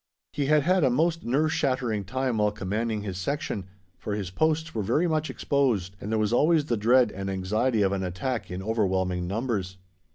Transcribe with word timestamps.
He 0.33 0.47
had 0.47 0.63
had 0.63 0.83
a 0.83 0.89
most 0.89 1.23
nerve 1.23 1.53
shattering 1.53 2.05
time 2.05 2.39
while 2.39 2.49
commanding 2.51 3.03
his 3.03 3.19
section; 3.19 3.65
for 3.99 4.15
his 4.15 4.31
posts 4.31 4.73
were 4.73 4.81
very 4.81 5.07
much 5.07 5.29
exposed 5.29 5.95
and 6.01 6.11
there 6.11 6.17
was 6.17 6.33
always 6.33 6.65
the 6.65 6.75
dread 6.75 7.11
and 7.11 7.29
anxiety 7.29 7.83
of 7.83 7.91
an 7.91 8.01
attack 8.01 8.49
in 8.49 8.63
overwhelming 8.63 9.27
numbers. 9.27 9.77